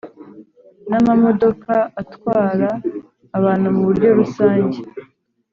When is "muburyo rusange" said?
3.75-4.79